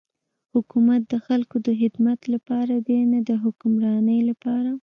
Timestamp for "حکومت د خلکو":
0.53-1.55